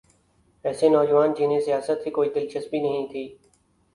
[0.65, 3.23] ایسے نوجوان جنہیں سیاست سے کوئی دلچسپی نہیں تھی۔